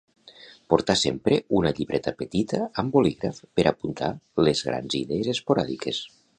Portar 0.73 0.95
sempre 1.01 1.37
una 1.59 1.73
llibreta 1.81 2.13
petita 2.23 2.63
amb 2.83 2.97
bolígraf 2.97 3.43
per 3.61 3.69
apuntar 3.75 4.13
les 4.49 4.67
grans 4.71 5.01
idees 5.05 5.33
esporàdiques 5.39 6.05